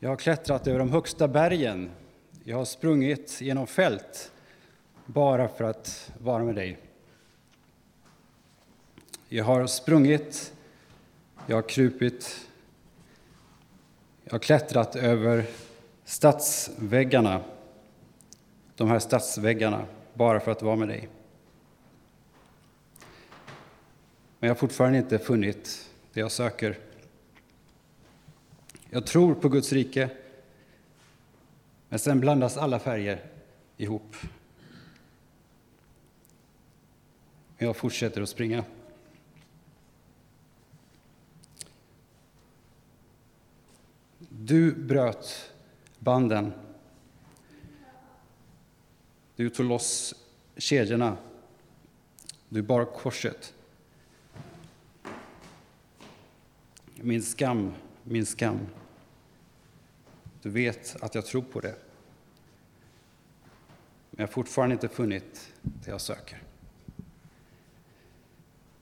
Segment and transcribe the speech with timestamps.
[0.00, 1.90] Jag har klättrat över de högsta bergen.
[2.44, 4.32] Jag har sprungit genom fält
[5.06, 6.78] bara för att vara med dig.
[9.28, 10.52] Jag har sprungit,
[11.46, 12.48] jag har krupit,
[14.24, 15.44] jag har klättrat över
[16.04, 17.40] stadsväggarna,
[18.76, 21.08] de här stadsväggarna, bara för att vara med dig.
[24.38, 26.78] Men jag har fortfarande inte funnit det jag söker.
[28.90, 30.10] Jag tror på Guds rike,
[31.88, 33.24] men sen blandas alla färger
[33.76, 34.16] ihop.
[37.58, 38.64] Jag fortsätter att springa.
[44.18, 45.52] Du bröt
[45.98, 46.52] banden.
[49.36, 50.14] Du tog loss
[50.56, 51.16] kedjorna.
[52.48, 53.54] Du bar korset.
[56.94, 58.58] Min skam, min skam.
[60.42, 61.74] Du vet att jag tror på det.
[64.10, 66.42] Men jag har fortfarande inte funnit det jag söker.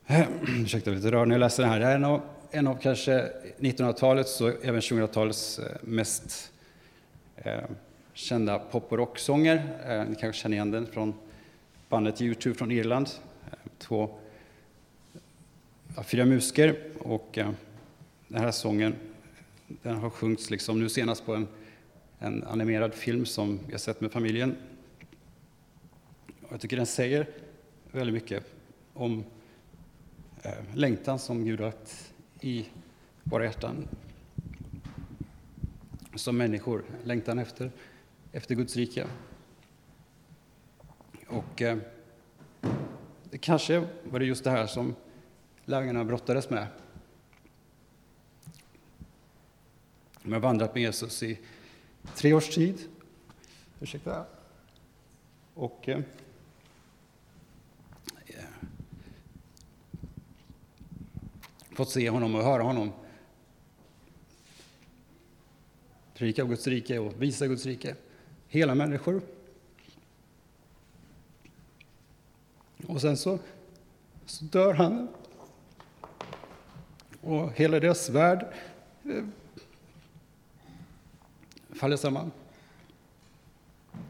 [0.49, 1.81] Ursäkta, lite rör när jag läser det här.
[1.81, 6.53] Det här är en av, en av kanske 1900-talets och även 2000-talets eh, mest
[7.37, 7.65] eh,
[8.13, 9.79] kända pop och rocksånger.
[9.87, 11.15] Eh, ni kanske känner igen den från
[11.89, 13.09] bandet U2 från Irland.
[13.51, 14.19] Eh, två,
[16.05, 17.51] fyra musiker och eh,
[18.29, 18.95] den här sången
[19.69, 21.49] den har sjungits liksom nu senast på en,
[22.19, 24.57] en animerad film som vi har sett med familjen.
[26.43, 27.31] Och jag tycker den säger
[27.93, 28.45] väldigt mycket
[28.95, 29.25] om
[30.43, 32.67] eh, längtan som Gud har lagt i
[33.23, 33.89] våra hjärtan.
[36.15, 37.71] Som människor, längtan efter,
[38.33, 39.07] efter Guds rike.
[41.27, 41.79] Och eh,
[43.31, 44.95] det kanske var det just det här som
[45.65, 46.67] lärjungarna brottades med
[50.27, 51.39] De har vandrat med Jesus i
[52.15, 52.89] tre års tid.
[53.81, 54.27] Ursäkta.
[55.55, 55.99] Och eh,
[58.27, 58.45] eh
[61.71, 62.93] fått se honom och höra honom
[66.15, 67.97] predika Guds rike och visa Guds rike.
[68.49, 69.23] Hela människor.
[72.87, 73.39] Och sen så,
[74.25, 75.09] så dör han.
[77.21, 78.47] Och hela deras värld
[79.05, 79.25] eh,
[81.79, 82.31] faller samman.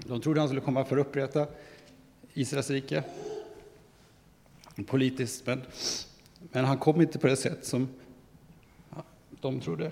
[0.06, 1.46] De trodde han skulle komma för att upprätta
[2.34, 3.04] Israels rike
[4.86, 5.62] politiskt, men,
[6.38, 7.88] men han kom inte på det sätt som
[9.40, 9.90] de trodde.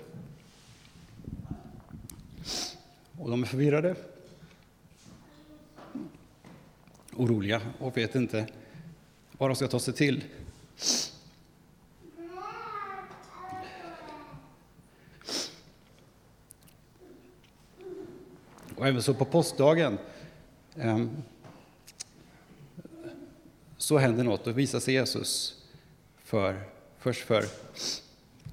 [3.19, 3.95] Och de är förvirrade,
[7.13, 8.47] oroliga och vet inte
[9.31, 10.23] vad de ska ta sig till.
[18.77, 19.97] Och även så på påskdagen
[20.75, 21.09] ehm,
[23.77, 25.63] så händer något och visar sig Jesus
[26.23, 26.63] för,
[26.97, 27.45] först för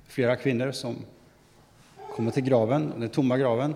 [0.07, 0.97] flera kvinnor som
[2.15, 3.75] kommer till graven, den tomma graven.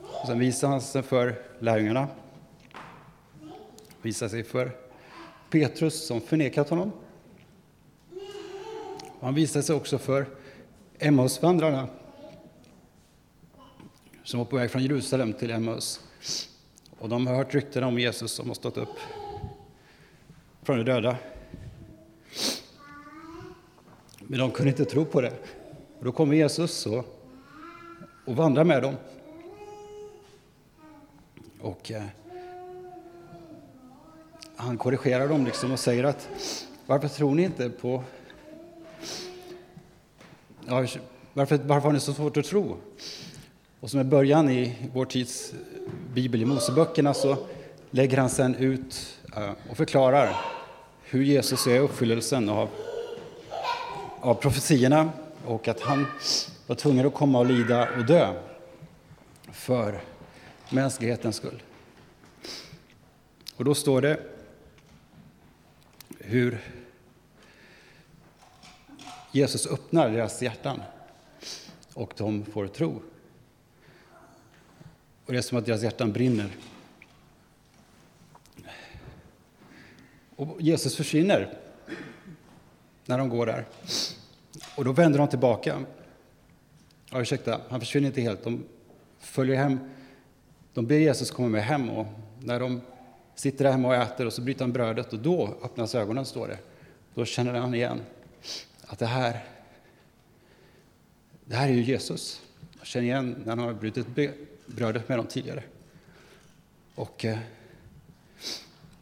[0.00, 2.08] Och sen visar han sig för lärjungarna.
[4.02, 4.76] Visar sig för
[5.50, 6.92] Petrus som förnekat honom.
[9.18, 10.26] Och han visar sig också för
[10.98, 11.88] Emmausvandrarna
[14.32, 16.00] som var på väg från Jerusalem till Emmaus.
[16.98, 18.98] Och de har hört rykten om Jesus som har stått upp
[20.62, 21.16] från de döda.
[24.18, 25.32] Men de kunde inte tro på det.
[25.98, 27.04] Och då kommer Jesus och,
[28.24, 28.94] och vandrar med dem.
[31.60, 32.04] Och eh,
[34.56, 36.28] han korrigerar dem liksom och säger att
[36.86, 38.04] varför tror ni inte på...
[40.66, 40.86] Ja,
[41.32, 42.76] varför, varför har ni så svårt att tro?
[43.82, 45.54] Och som är början i vår tids
[46.14, 47.36] bibel, i Moseböckerna, så
[47.90, 50.36] lägger han sen ut eh, och förklarar
[51.02, 52.68] hur Jesus är uppfyllelsen av,
[54.20, 55.10] av profetierna
[55.46, 56.06] och att han
[56.66, 58.34] var tvungen att komma och lida och dö
[59.52, 60.00] för
[60.70, 61.62] mänsklighetens skull.
[63.56, 64.20] Och då står det
[66.18, 66.60] hur
[69.32, 70.82] Jesus öppnar deras hjärtan
[71.94, 73.02] och de får tro.
[75.32, 76.50] Och det är som att deras hjärtan brinner.
[80.36, 81.58] Och Jesus försvinner
[83.06, 83.64] när de går där.
[84.76, 85.84] Och då vänder de tillbaka.
[87.10, 88.44] Ja, ursäkta, han försvinner inte helt.
[88.44, 88.64] De
[89.18, 89.78] följer hem.
[90.74, 92.06] De ber Jesus komma med hem och
[92.40, 92.80] när de
[93.34, 96.48] sitter där hemma och äter och så bryter han brödet och då öppnas ögonen, står
[96.48, 96.58] det.
[97.14, 98.00] Då känner han igen
[98.86, 99.44] att det här,
[101.44, 102.42] det här är ju Jesus.
[102.82, 104.06] känner igen när han har brutit
[104.72, 105.62] brödet med dem tidigare.
[106.94, 107.38] Och eh,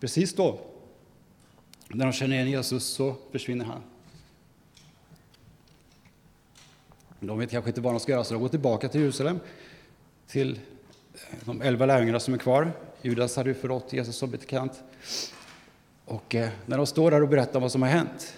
[0.01, 0.61] precis då,
[1.89, 3.83] när de känner igen Jesus, så försvinner han.
[7.21, 9.41] De vet kanske inte vad de ska göra, så de går tillbaka till Jerusalem,
[10.27, 10.61] till
[11.15, 12.73] eh, de elva lärjungarna som är kvar.
[13.03, 14.83] Judas hade ju förrått Jesus som bekant.
[16.05, 18.35] Och eh, när de står där och berättar vad som har hänt,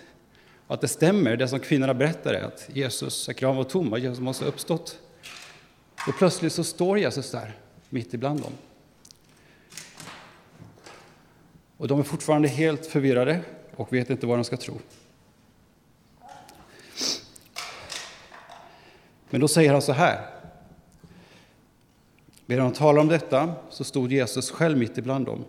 [0.66, 4.44] att det stämmer, det som kvinnorna berättade, att Jesus, graven var tom att Jesus måste
[4.44, 4.98] ha uppstått.
[6.06, 7.56] Och plötsligt så står Jesus där,
[7.88, 8.52] mitt ibland dem.
[11.76, 13.40] Och de är fortfarande helt förvirrade
[13.76, 14.80] och vet inte vad de ska tro.
[19.30, 20.26] Men då säger han så här.
[22.46, 25.44] Medan de talar om detta så stod Jesus själv mitt ibland dem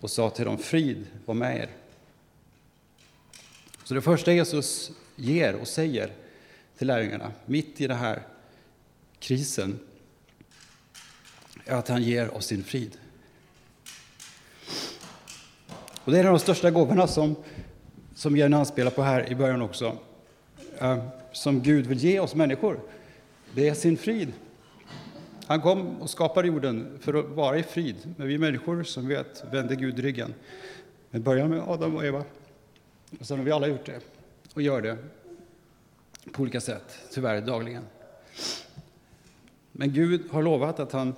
[0.00, 1.68] och sa till dem, frid var med er.
[3.84, 6.12] Så det första Jesus ger och säger
[6.78, 8.22] till lärjungarna, mitt i den här
[9.18, 9.78] krisen,
[11.64, 12.98] är att han ger oss sin frid.
[16.04, 17.36] Och det är en av de största gåvorna som,
[18.14, 19.98] som Jenny anspelar på här i början också,
[20.78, 22.80] eh, som Gud vill ge oss människor.
[23.54, 24.32] Det är sin frid.
[25.46, 29.44] Han kom och skapade jorden för att vara i frid, men vi människor som vet
[29.52, 30.34] vänder Gud ryggen.
[31.10, 32.24] Men börjar med Adam och Eva,
[33.20, 34.00] och sen har vi alla gjort det
[34.54, 34.96] och gör det
[36.32, 37.82] på olika sätt, tyvärr dagligen.
[39.72, 41.14] Men Gud har lovat att han,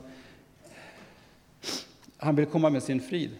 [2.26, 3.30] han vill komma med sin frid.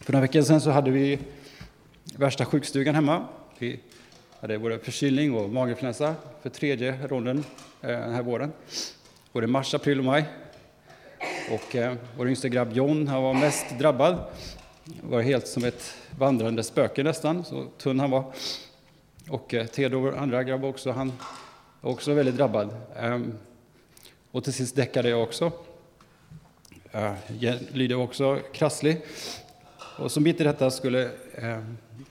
[0.00, 1.18] För några veckor sedan så hade vi
[2.16, 3.26] värsta sjukstugan hemma.
[3.58, 3.80] Vi
[4.40, 7.44] hade både förkylning och maginfluensa för tredje ronden
[7.80, 8.52] eh, den här våren.
[9.32, 10.24] Både mars, april och maj.
[11.50, 14.18] Och eh, vår yngsta grabb John han var mest drabbad.
[15.02, 18.32] Var helt som ett vandrande spöke nästan, så tunn han var.
[19.28, 21.12] Och eh, Theodor, andra grabb också, han
[21.80, 22.76] var också väldigt drabbad.
[22.96, 23.34] Ehm,
[24.32, 25.52] och till sist däckade jag också.
[26.92, 27.12] Eh,
[27.72, 29.02] Lydia var också krasslig.
[29.98, 31.58] Och som mitt i detta skulle eh,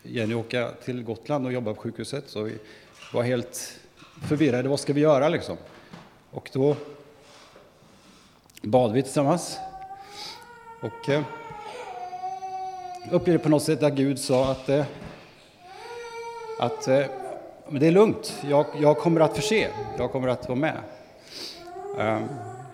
[0.03, 2.57] Jenny åka till Gotland och jobba på sjukhuset, så vi
[3.13, 3.79] var helt
[4.27, 4.69] förvirrade.
[4.69, 5.57] Vad ska vi göra liksom?
[6.31, 6.75] Och då
[8.61, 9.57] bad vi tillsammans.
[10.81, 11.21] Och eh,
[13.11, 14.85] upplevde på något sätt att Gud sa att, eh,
[16.59, 17.05] att eh,
[17.69, 20.77] men det är lugnt, jag, jag kommer att förse, jag kommer att vara med.
[21.99, 22.23] Ehm,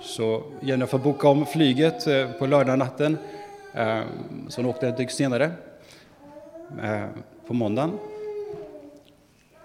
[0.02, 3.18] så Jennifer bokade om flyget eh, på lördagnatten
[3.74, 4.08] ehm,
[4.50, 5.52] så hon åkte ett dygn senare,
[6.84, 7.06] eh,
[7.48, 7.92] på måndagen.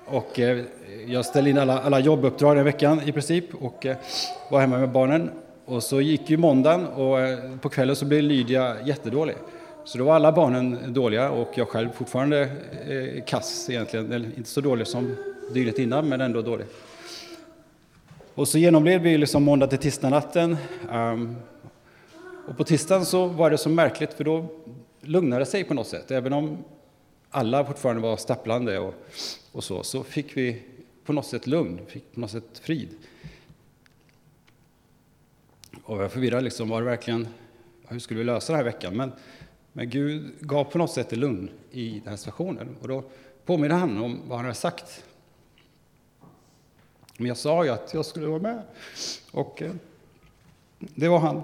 [0.07, 0.65] Och eh,
[1.07, 3.87] jag ställde in alla, alla jobbuppdrag den veckan i princip och
[4.51, 5.31] var hemma med barnen.
[5.65, 7.19] Och så gick ju måndagen och
[7.61, 9.37] på kvällen så blev Lydia jättedålig.
[9.85, 12.49] Så då var alla barnen dåliga och jag själv fortfarande
[13.27, 14.13] kass egentligen.
[14.13, 15.17] Eller inte så dålig som
[15.55, 16.67] dygnet innan, men ändå dålig.
[18.41, 20.53] Och så genomled vi liksom måndag till tisdag natten.
[20.53, 21.37] Um, ehm,
[22.49, 24.47] och på tisdagen så var det så märkligt, för då
[25.01, 26.11] lugnade det sig på något sätt.
[26.11, 26.65] Även om
[27.31, 28.95] alla fortfarande var stapplande och,
[29.53, 30.63] och så, så fick vi
[31.05, 32.89] på något sätt lugn, fick på något sätt frid.
[35.83, 37.29] Och jag förvirrad, liksom, var det verkligen,
[37.89, 38.97] hur skulle vi lösa den här veckan?
[38.97, 39.13] Men,
[39.73, 42.77] men Gud gav på något sätt lugn i den här situationen.
[42.81, 43.05] Och då
[43.45, 45.05] påminner han om vad han hade sagt.
[47.21, 48.63] Men jag sa ju att jag skulle vara med.
[49.31, 49.73] Och eh,
[50.79, 51.43] det var han.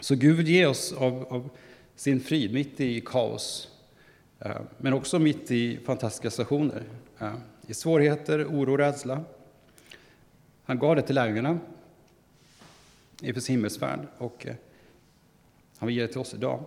[0.00, 1.50] Så Gud ger oss av, av
[1.96, 3.68] sin frid mitt i kaos,
[4.40, 6.82] eh, men också mitt i fantastiska situationer.
[7.18, 7.34] Eh,
[7.66, 9.24] I svårigheter, oro och rädsla.
[10.64, 11.58] Han gav det till lärjungarna
[13.22, 14.54] inför sin himmelsfärd och eh,
[15.78, 16.64] han vill ge det till oss idag.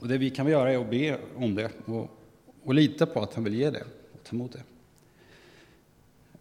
[0.00, 2.10] Och det vi kan göra är att be om det och,
[2.64, 4.62] och lita på att han vill ge det och ta emot det.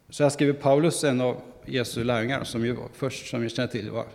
[0.09, 3.91] Så här skriver Paulus, en av Jesu lärjungar, som ju först, som vi känner till,
[3.91, 4.05] var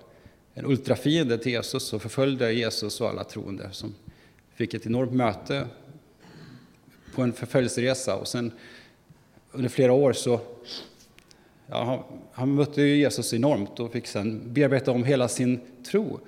[0.55, 3.95] en ultrafiende till Jesus och förföljde Jesus och alla troende som
[4.55, 5.67] fick ett enormt möte
[7.15, 8.53] på en förföljelseresa och sen
[9.53, 10.41] under flera år så
[11.67, 16.21] ja, han, han mötte ju Jesus enormt och fick sen bearbeta om hela sin tro.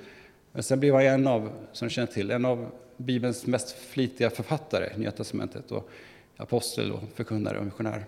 [0.52, 4.96] Men sen blev han en av, som känner till, en av Bibelns mest flitiga författare,
[4.96, 5.90] Nya Testamentet, och
[6.36, 8.04] apostel och förkunnare och missionär.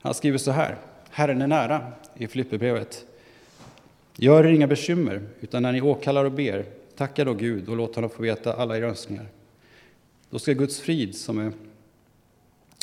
[0.00, 0.76] Han skriver så här,
[1.10, 3.06] Herren är nära i Filipperbrevet
[4.16, 6.64] Gör er inga bekymmer, utan när ni åkallar och ber,
[6.96, 9.26] tacka då Gud och låt honom få veta alla era önskningar.
[10.30, 11.52] Då ska Guds frid, som är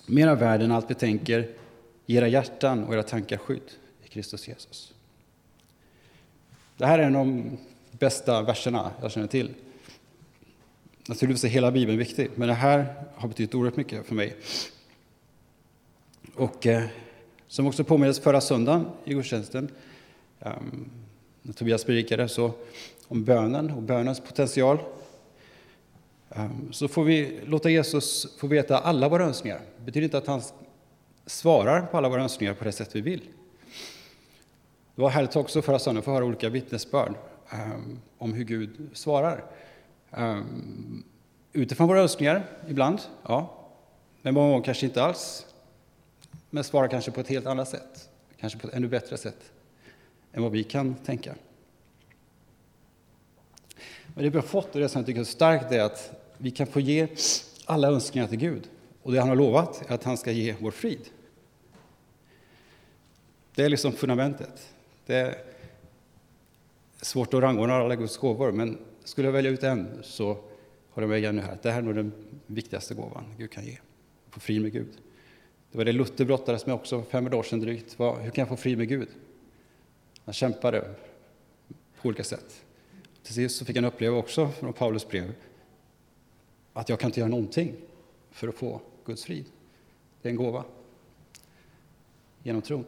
[0.05, 1.49] mera värd än allt vi tänker,
[2.05, 3.71] ge era hjärtan och era tankar skydd
[4.05, 4.93] i Kristus Jesus.
[6.77, 7.57] Det här är en av de
[7.91, 9.53] bästa verserna jag känner till.
[11.09, 14.35] Alltså, Naturligtvis är hela Bibeln viktig, men det här har betytt oerhört mycket för mig.
[16.35, 16.83] Och eh,
[17.47, 19.69] som också påminnes förra söndagen i gudstjänsten,
[20.39, 20.51] eh,
[21.41, 22.51] när Tobias predikade, så
[23.07, 24.77] om bönen och bönens potential,
[26.29, 29.59] eh, så får vi låta Jesus få veta alla våra önskningar.
[29.77, 30.41] Det betyder inte att han
[31.25, 33.21] svarar på alla våra önskningar på det sätt vi vill.
[34.95, 37.13] Det var härligt också förra söndagen att få höra olika vittnesbörd
[37.49, 39.43] ehm, om hur Gud svarar.
[40.11, 41.03] Um,
[41.53, 43.53] utifrån våra önskningar, ibland, ja.
[44.21, 45.45] Men många gånger kanske inte alls.
[46.49, 48.09] Men svarar kanske på ett helt annat sätt.
[48.39, 49.51] Kanske på ett ännu bättre sätt
[50.33, 51.35] än vad vi kan tänka.
[54.05, 56.51] Men det vi har fått och det som jag tycker är starkt är att vi
[56.51, 57.07] kan få ge
[57.65, 58.69] alla önskningar till Gud.
[59.03, 61.09] Och det han har lovat är att han ska ge vår frid.
[63.55, 64.73] Det är liksom fundamentet.
[65.05, 65.35] Det är
[67.01, 70.37] svårt att rangordna alla Guds gåvor, men skulle jag välja ut en så
[70.89, 71.57] håller jag med nu här.
[71.61, 72.11] Det här är nog den
[72.47, 73.77] viktigaste gåvan Gud kan ge.
[74.29, 74.97] Få frid med Gud.
[75.71, 77.99] Det var det Luther brottades med också för fem år sedan drygt.
[77.99, 79.07] Hur kan jag få frid med Gud?
[80.25, 80.95] Han kämpade
[82.01, 82.65] på olika sätt.
[83.23, 85.33] Till sist så fick han uppleva också från Paulus brev
[86.73, 87.75] att jag kan inte göra någonting
[88.31, 89.45] för att få Guds frid.
[90.21, 90.63] Det är en gåva
[92.43, 92.85] genom tron.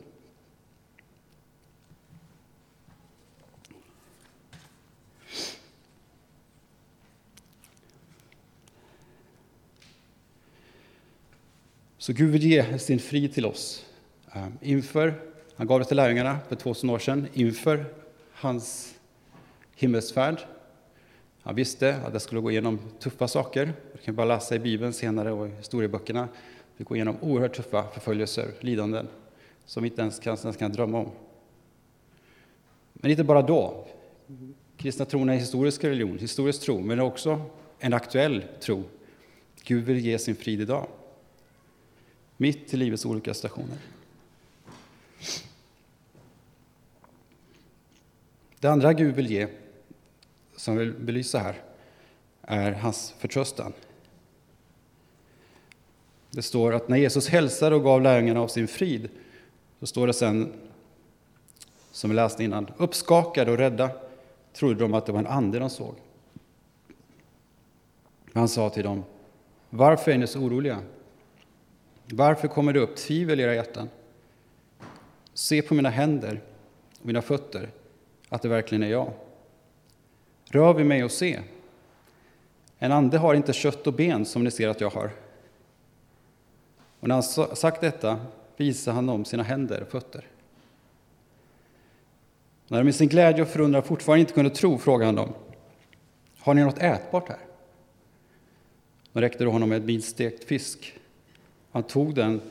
[12.02, 13.86] Så Gud vill ge sin frid till oss
[14.32, 15.14] ehm, inför,
[15.56, 17.86] han gav det till lärjungarna för 2000 år sedan, inför
[18.32, 18.96] hans
[19.76, 20.40] himmelsfärd.
[21.42, 23.74] Han visste att det skulle gå igenom tuffa saker.
[23.94, 26.28] Vi kan bara läsa i Bibeln senare och i historieböckerna.
[26.78, 29.08] Vi går igenom oerhört tuffa förföljelser, lidanden,
[29.66, 31.12] som vi inte ens kan, ens kan drömma om.
[32.94, 33.88] Men inte bara då.
[34.78, 37.42] Kristna tron är en historisk religion, historisk tro, men också
[37.80, 38.84] en aktuell tro.
[39.64, 40.88] Gud vill ge sin frid idag
[42.40, 43.78] mitt i livets olika stationer.
[48.60, 49.48] Det andra Gud vill ge,
[50.56, 51.62] som jag vill belysa här,
[52.42, 53.74] är hans förtröstan.
[56.32, 59.10] Det står att när Jesus hälsade och gav lärjungarna av sin frid,
[59.80, 60.54] så står det sen,
[61.92, 63.92] som vi läste innan, uppskakade och rädda
[64.54, 65.96] trodde de att det var en ande de såg.
[68.34, 69.04] Han sa till dem,
[69.70, 70.82] varför är ni så oroliga?
[72.12, 73.90] Varför kommer det upp tvivel i era hjärtan?
[75.34, 76.42] Se på mina händer
[77.00, 77.70] och mina fötter,
[78.30, 79.12] att det verkligen är jag.
[80.46, 81.40] Rör vid mig och se.
[82.78, 85.12] En ande har inte kött och ben som ni ser att jag har.
[87.00, 88.20] Och när han sagt detta
[88.58, 90.28] visade han dem sina händer och fötter.
[92.68, 95.34] När de i sin glädje och förundran fortfarande inte kunde tro frågade han dem,
[96.38, 97.40] har ni något ätbart här?
[99.14, 100.99] De räckte då honom en bit stekt fisk
[101.72, 102.42] han tog den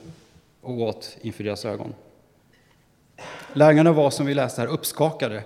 [0.61, 1.95] och åt inför deras ögon.
[3.53, 5.45] Lärjungarna var, som vi läste här, uppskakade,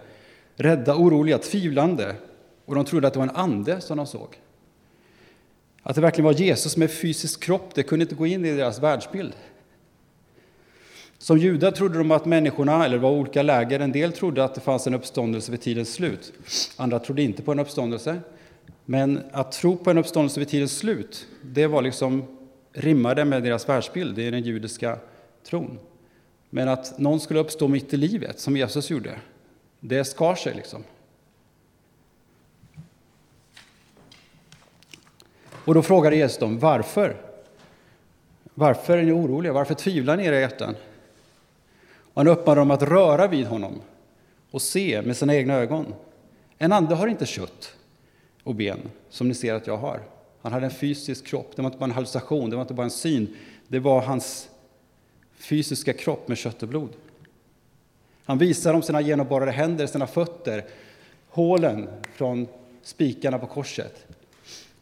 [0.57, 2.14] rädda, oroliga, tvivlande
[2.64, 4.41] och de trodde att det var en ande som de såg.
[5.83, 8.79] Att det verkligen var Jesus med fysisk kropp, det kunde inte gå in i deras
[8.79, 9.33] världsbild.
[11.19, 14.55] Som judar trodde de att människorna, eller det var olika läger, en del trodde att
[14.55, 16.33] det fanns en uppståndelse vid tidens slut.
[16.76, 18.21] Andra trodde inte på en uppståndelse.
[18.85, 22.25] Men att tro på en uppståndelse vid tidens slut, det var liksom
[22.73, 24.99] rimmar det med deras världsbild, det är den judiska
[25.45, 25.79] tron.
[26.50, 29.19] Men att någon skulle uppstå mitt i livet, som Jesus gjorde,
[29.81, 30.85] det skar sig liksom.
[35.64, 37.17] Och då frågade Jesus dem, varför?
[38.55, 39.52] Varför är ni oroliga?
[39.52, 40.75] Varför tvivlar ni i era hjärtan?
[41.85, 43.81] Och han uppmanade dem att röra vid honom
[44.50, 45.95] och se med sina egna ögon.
[46.59, 47.75] En ande har inte kött
[48.43, 48.79] och ben,
[49.11, 50.00] som ni ser att jag har.
[50.43, 52.85] Han hade en fysisk kropp, det var inte bara en hallucination, det var inte bara
[52.85, 53.37] en syn,
[53.69, 54.49] det var hans
[55.35, 56.91] fysiska kropp med kött och blod.
[58.25, 60.65] Han visar dem sina genomborrade händer, sina fötter,
[61.29, 62.47] hålen från
[62.83, 64.07] spikarna på korset.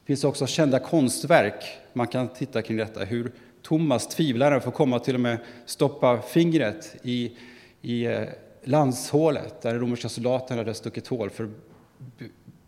[0.01, 4.99] Det finns också kända konstverk man kan titta kring detta, hur Thomas, tvivlaren, får komma
[4.99, 7.37] till och med stoppa fingret i,
[7.83, 8.23] i eh,
[8.65, 11.51] landshålet där den romerska soldaten hade stuckit hål för att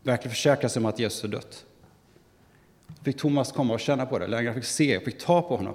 [0.02, 1.64] verkligen försäkra sig om att Jesus är dött
[3.02, 4.26] fick Thomas komma och känna på det.
[4.26, 5.74] Lärjungarna fick se, fick ta på honom.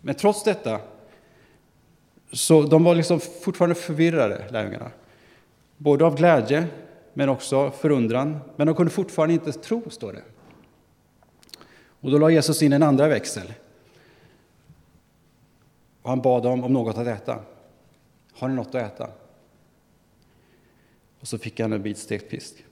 [0.00, 0.80] Men trots detta,
[2.32, 4.90] så de var liksom fortfarande förvirrade, lärjungarna.
[5.76, 6.66] Både av glädje,
[7.14, 8.38] men också förundran.
[8.56, 10.22] Men de kunde fortfarande inte tro, står det.
[12.00, 13.52] Och då la Jesus in en andra växel.
[16.02, 17.40] Och han bad dem om något att äta.
[18.32, 19.10] Har ni något att äta?
[21.20, 22.64] Och så fick han en bit stekt fisk.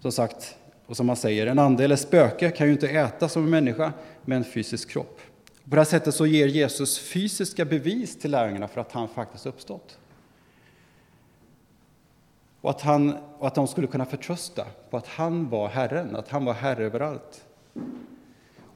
[0.00, 3.44] Som sagt, och som man säger, en ande eller spöke kan ju inte äta som
[3.44, 3.92] en människa
[4.24, 5.20] med en fysisk kropp.
[5.64, 9.46] På det här sättet så ger Jesus fysiska bevis till lärjungarna för att han faktiskt
[9.46, 9.98] uppstått.
[12.60, 16.28] Och att, han, och att de skulle kunna förtrösta på att han var Herren, att
[16.28, 17.44] han var Herre överallt.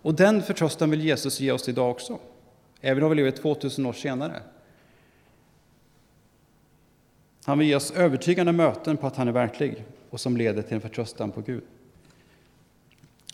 [0.03, 2.19] Och den förtröstan vill Jesus ge oss idag också,
[2.81, 4.43] även om vi lever 2000 år senare.
[7.45, 10.75] Han vill ge oss övertygande möten på att han är verklig och som leder till
[10.75, 11.63] en förtröstan på Gud.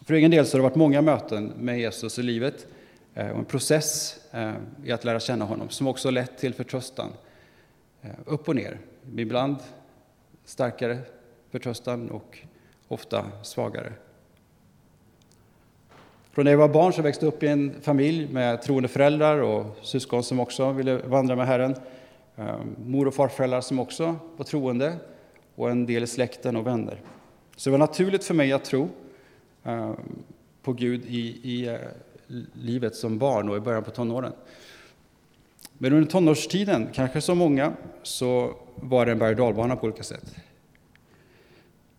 [0.05, 2.67] För egen del så har det varit många möten med Jesus i livet
[3.15, 4.53] eh, och en process eh,
[4.85, 7.11] i att lära känna honom som också lett till förtröstan.
[8.03, 8.79] Eh, upp och ner,
[9.17, 9.57] ibland
[10.45, 10.99] starkare
[11.51, 12.39] förtröstan och
[12.89, 13.93] ofta svagare.
[16.31, 19.39] Från när jag var barn så växte jag upp i en familj med troende föräldrar
[19.39, 21.75] och syskon som också ville vandra med Herren.
[22.77, 24.97] Mor och farföräldrar som också var troende
[25.59, 27.01] och en del i släkten och vänner.
[27.57, 28.89] Så det var naturligt för mig att tro
[29.65, 29.93] eh,
[30.63, 31.79] på Gud i, i eh,
[32.53, 34.33] livet som barn och i början på tonåren.
[35.79, 37.73] Men under tonårstiden, kanske som många,
[38.03, 40.35] så var det en berg och på olika sätt.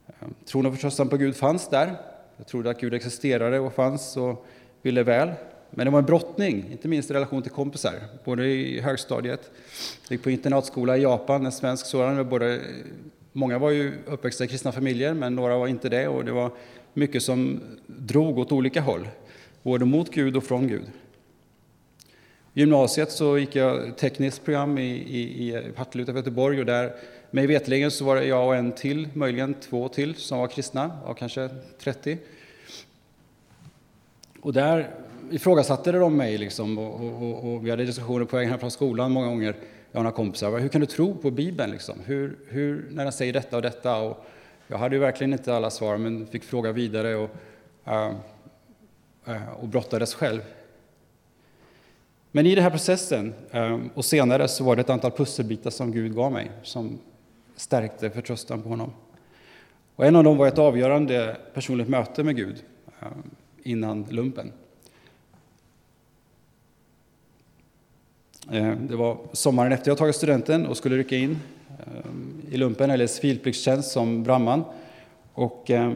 [0.08, 1.96] Eh, tron och förtröstan på Gud fanns där.
[2.38, 4.46] Jag trodde att Gud existerade och fanns och
[4.82, 5.32] ville väl.
[5.70, 7.94] Men det var en brottning, inte minst i relation till kompisar,
[8.26, 9.52] både i högstadiet,
[10.08, 12.30] jag gick på internatskola i Japan, en svensk sådan.
[12.30, 12.62] Både,
[13.34, 16.08] många var ju uppväxta i kristna familjer, men några var inte det.
[16.08, 16.52] Och det var
[16.94, 19.08] mycket som drog åt olika håll,
[19.64, 20.86] både mot Gud och från Gud.
[22.54, 26.94] I gymnasiet så gick jag tekniskt program i, i, i Partille utanför Göteborg och där
[27.32, 30.92] mig vetligen så var det jag och en till, möjligen två till, som var kristna,
[31.06, 32.18] av kanske 30.
[34.42, 34.90] Och där
[35.32, 39.12] ifrågasatte de mig liksom, och, och, och, vi hade diskussioner på vägen hem från skolan
[39.12, 39.56] många gånger,
[39.92, 40.60] jag och några kompisar.
[40.60, 41.72] Hur kan du tro på Bibeln?
[41.72, 41.96] Liksom?
[42.06, 43.96] Hur, hur, när den säger detta och detta?
[43.96, 44.26] Och,
[44.68, 47.30] jag hade ju verkligen inte alla svar, men fick fråga vidare och,
[47.88, 48.12] uh,
[49.28, 50.42] uh, och brottades själv.
[52.32, 55.92] Men i den här processen, um, och senare, så var det ett antal pusselbitar som
[55.92, 57.00] Gud gav mig, som
[57.56, 58.94] stärkte förtröstan på honom.
[59.96, 62.64] Och en av dem var ett avgörande personligt möte med Gud
[63.64, 64.52] innan lumpen.
[68.52, 71.40] Eh, det var sommaren efter jag tagit studenten och skulle rycka in
[71.80, 74.64] eh, i lumpen, eller civilpliktstjänst som brandman.
[75.34, 75.92] Och, eh,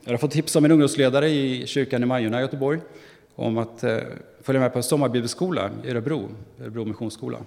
[0.00, 2.80] jag hade fått tips av min ungdomsledare i kyrkan i Majorna i Göteborg
[3.34, 3.84] om att
[4.42, 6.28] följa med på en sommarbibelskola i Örebro,
[6.60, 7.38] Örebro missionsskola.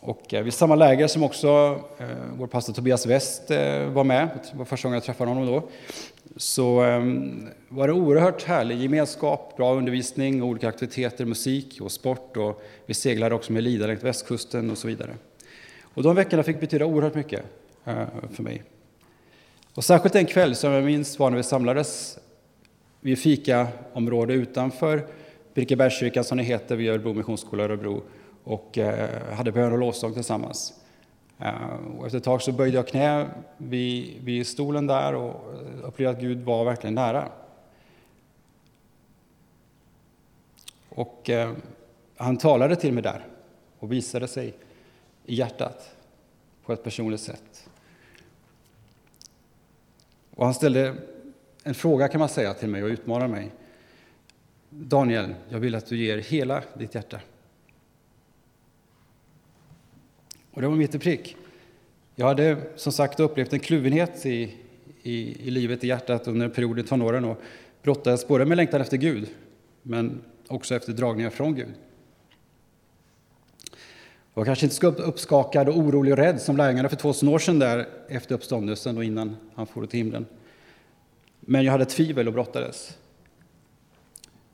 [0.00, 2.06] Och eh, vid samma läger som också eh,
[2.38, 5.62] vår pastor Tobias West eh, var med, det var första gången jag träffade honom då,
[6.36, 7.02] så eh,
[7.68, 12.36] var det oerhört härlig gemenskap, bra undervisning, olika aktiviteter, musik och sport.
[12.36, 15.10] Och vi seglade också med Lida längs västkusten och så vidare.
[15.82, 17.42] Och de veckorna fick betyda oerhört mycket
[17.84, 18.62] eh, för mig.
[19.74, 22.18] Och särskilt en kväll som jag minns var när vi samlades
[23.00, 25.06] vid fikaområde utanför
[25.54, 28.02] Birkebergskyrkan som det heter vid Örebro Missionsskola Örebro
[28.48, 30.74] och eh, hade bön och lovsång tillsammans.
[31.38, 35.88] Eh, och efter ett tag så böjde jag knä vid, vid stolen där och eh,
[35.88, 37.28] upplevde att Gud var verkligen nära.
[40.88, 41.30] Och
[42.16, 43.26] han talade till mig där
[43.78, 44.54] och visade sig
[45.24, 45.96] i hjärtat
[46.64, 47.68] på ett personligt sätt.
[50.34, 50.94] Och han ställde
[51.62, 53.50] en fråga kan man säga till mig och utmanade mig.
[54.70, 57.20] Daniel, jag vill att du ger hela ditt hjärta.
[60.50, 61.36] Och det var mitt i prick.
[62.14, 64.54] Jag hade som sagt upplevt en kluvenhet i,
[65.02, 67.40] i, i livet, i hjärtat under en period i tonåren och
[67.82, 69.28] brottades både med längtan efter Gud,
[69.82, 71.74] men också efter dragningar från Gud.
[74.34, 77.38] Jag var kanske inte så uppskakad och orolig och rädd som lärjungarna för 2000 år
[77.38, 80.26] sedan där efter uppståndelsen och innan han for till himlen.
[81.40, 82.98] Men jag hade tvivel och brottades.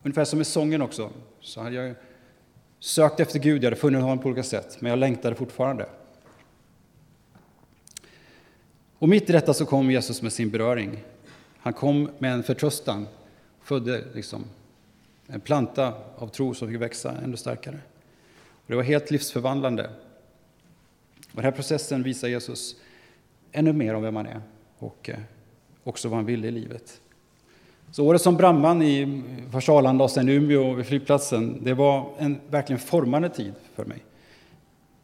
[0.03, 1.95] Ungefär som i sången också, så hade jag
[2.85, 5.87] sökt efter Gud, jag hade funnit honom på olika sätt, men jag längtade fortfarande.
[8.99, 11.05] Och mitt i detta så kom Jesus med sin beröring.
[11.59, 13.07] Han kom med en förtröstan,
[13.63, 14.45] födde liksom
[15.27, 17.79] en planta av tro som fick växa ännu starkare.
[18.37, 19.91] Och det var helt livsförvandlande.
[21.17, 22.77] Och den här processen visar Jesus
[23.53, 24.41] ännu mer om vem han är
[24.79, 25.19] och eh,
[25.85, 27.01] också vad han ville i livet.
[27.95, 32.41] Så året som brandman i först Arlanda och sen Umeå vid flygplatsen, det var en
[32.51, 33.99] verkligen formande tid för mig.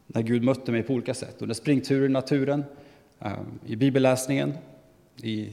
[0.07, 1.35] När Gud mötte mig på olika sätt.
[1.39, 2.63] Under springturer i naturen,
[3.19, 3.31] eh,
[3.65, 4.53] i bibelläsningen,
[5.21, 5.51] i, i,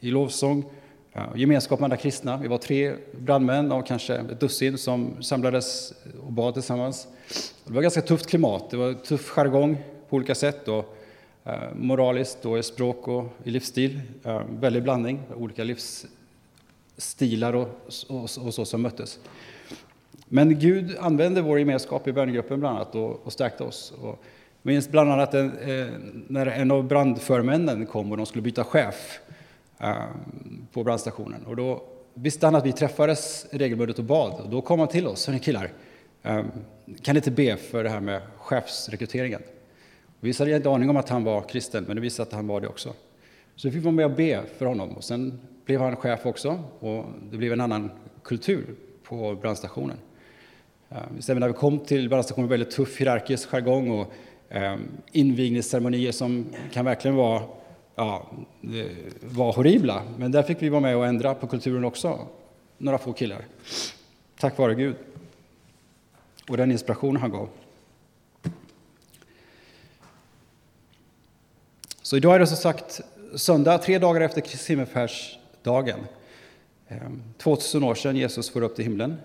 [0.00, 0.64] i lovsång,
[1.12, 2.36] eh, gemenskap med andra kristna.
[2.36, 5.92] Vi var tre brandmän av kanske ett dussin som samlades
[6.26, 7.08] och bad tillsammans.
[7.64, 9.78] Det var ett ganska tufft klimat, det var tuff jargong
[10.08, 10.68] på olika sätt.
[10.68, 10.96] Och,
[11.44, 14.00] eh, moraliskt och i språk och i livsstil.
[14.60, 16.06] Väldig blandning, olika livs
[17.00, 17.68] stilar och,
[18.08, 19.18] och, och så som möttes.
[20.28, 23.92] Men Gud använde vår gemenskap i bönegruppen bland annat och, och stärkte oss.
[24.02, 24.24] Och
[24.62, 25.86] minns bland annat en, eh,
[26.28, 29.20] när en av brandförmännen kom och de skulle byta chef
[29.78, 29.94] eh,
[30.72, 31.44] på brandstationen.
[31.46, 31.82] Och då
[32.14, 34.40] visste han att vi träffades regelbundet och bad.
[34.40, 35.72] Och då kom han till oss, hörni killar,
[36.22, 36.44] eh,
[37.02, 39.42] kan ni inte be för det här med chefsrekryteringen?
[40.20, 42.60] Vi hade inte aning om att han var kristen, men det visade att han var
[42.60, 42.92] det också.
[43.56, 44.90] Så vi fick vara med och be för honom.
[44.90, 47.90] Och sen blev han chef också, och det blev en annan
[48.22, 49.96] kultur på brandstationen.
[50.88, 54.12] Eh, Sen när vi kom till brandstationen, väldigt tuff hierarkisk jargong och
[54.48, 54.80] ehm,
[55.12, 57.42] invigningsceremonier som kan verkligen vara,
[57.94, 58.30] ja,
[59.20, 60.02] var horribla.
[60.18, 62.26] Men där fick vi vara med och ändra på kulturen också,
[62.78, 63.44] några få killar.
[64.38, 64.96] Tack vare Gud
[66.48, 67.48] och den inspiration han gav.
[72.02, 73.00] Så idag är det som sagt
[73.34, 74.76] söndag, tre dagar efter Kristi
[75.62, 76.00] dagen.
[76.88, 79.16] Ehm, 2000 år sedan Jesus får upp till himlen.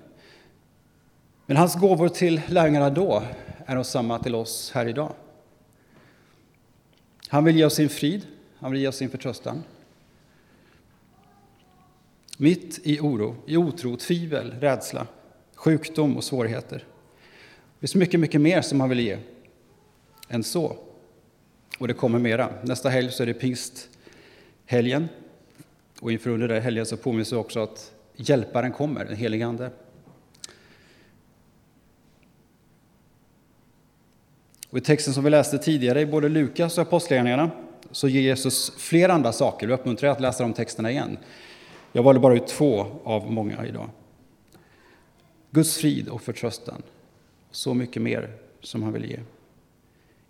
[1.45, 3.23] Men hans gåvor till lärjungarna då
[3.65, 5.13] är de samma till oss här idag.
[7.27, 9.63] Han vill ge oss sin frid, han vill ge oss sin förtröstan.
[12.37, 15.07] Mitt i oro, i otro, tvivel, rädsla,
[15.55, 16.77] sjukdom och svårigheter.
[16.77, 19.17] Det finns mycket, mycket mer som han vill ge
[20.29, 20.77] än så.
[21.79, 22.49] Och det kommer mera.
[22.63, 25.07] Nästa helg så är det pingsthelgen.
[25.99, 29.71] Och inför under den helgen så påminns vi också att Hjälparen kommer, den helige Ande.
[34.69, 37.51] Och I texten som vi läste tidigare i både Lukas och Apostlagärningarna
[37.91, 39.67] så ger Jesus flera andra saker.
[39.67, 41.17] Vi uppmuntrar er att läsa de texterna igen.
[41.91, 43.89] Jag valde bara ut två av många idag.
[45.51, 46.81] Guds frid och förtröstan.
[47.51, 48.31] Så mycket mer
[48.62, 49.19] som han vill ge.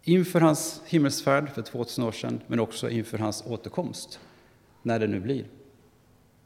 [0.04, 4.20] Inför hans himmelsfärd för 2000 år sedan, men också inför hans återkomst,
[4.86, 5.46] när det nu blir.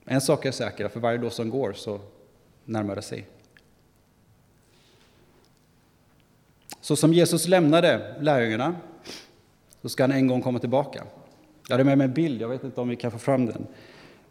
[0.05, 1.99] En sak är säker, för varje dag som går så
[2.65, 3.25] närmar det sig.
[6.81, 8.75] Så som Jesus lämnade lärjungarna,
[9.81, 11.03] så ska han en gång komma tillbaka.
[11.67, 13.67] Jag hade med mig en bild, jag vet inte om vi kan få fram den.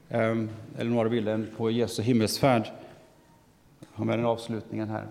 [0.09, 2.71] Ehm, eller några bilder på Jesu himmelsfärd.
[3.81, 5.07] Jag har med den avslutningen här.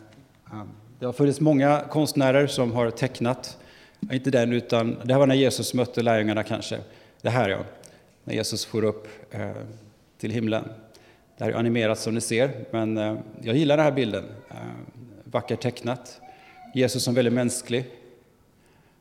[0.52, 3.58] Ehm, det har funnits många konstnärer som har tecknat,
[4.12, 6.80] inte den, utan det här var när Jesus mötte lärjungarna kanske.
[7.22, 7.60] Det här ja,
[8.28, 9.52] när Jesus for upp eh,
[10.18, 10.70] till himlen.
[11.38, 14.26] Det här är animerat som ni ser, men eh, jag gillar den här bilden.
[14.50, 14.56] Eh,
[15.24, 16.22] vackert tecknat.
[16.74, 17.86] Jesus som väldigt mänsklig.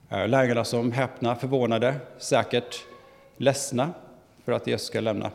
[0.09, 2.85] Lärjungarna som häpna, förvånade, säkert
[3.37, 3.93] ledsna
[4.45, 5.31] för att Jesus ska lämna.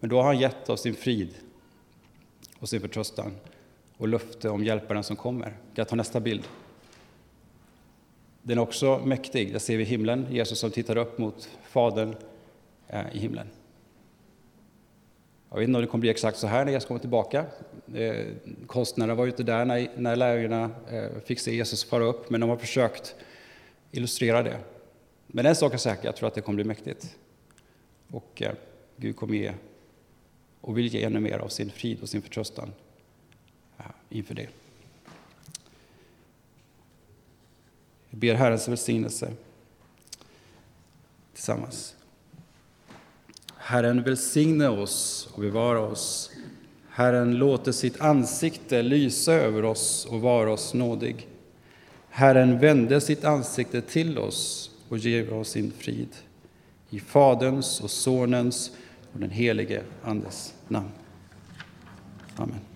[0.00, 1.34] Men då har han gett oss sin frid
[2.58, 3.32] och sin förtröstan
[3.96, 5.48] och löfte om hjälparen som kommer.
[5.48, 6.42] Kan jag ta nästa bild?
[8.42, 9.52] Den är också mäktig.
[9.52, 12.14] Där ser vi himlen, Jesus som tittar upp mot Fadern
[12.88, 13.46] eh, i himlen.
[15.50, 17.44] Jag vet inte om det kommer bli exakt så här när Jesus kommer tillbaka.
[17.94, 18.26] Eh,
[18.66, 22.40] konstnärerna var ju inte där när, när lärjungarna eh, fick se Jesus fara upp, men
[22.40, 23.14] de har försökt
[23.90, 24.58] illustrera det.
[25.26, 27.16] Men en sak är säker, jag tror att det kommer bli mäktigt.
[28.10, 28.52] Och eh,
[28.96, 29.52] Gud kommer ge
[30.60, 32.72] och vill ge ännu mer av sin frid och sin förtröstan
[33.78, 34.48] eh, inför det.
[38.12, 39.32] Vi ber Herrens välsignelse
[41.34, 41.94] tillsammans.
[43.56, 46.30] Herren välsigne oss och bevara oss.
[46.90, 51.28] Herren låter sitt ansikte lysa över oss och vara oss nådig.
[52.10, 56.08] Herren vände sitt ansikte till oss och ger oss sin frid.
[56.90, 58.70] I Faderns och Sonens
[59.12, 60.90] och den helige Andes namn.
[62.36, 62.71] Amen.